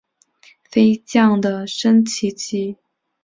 [0.71, 2.75] 飞将的升级棋。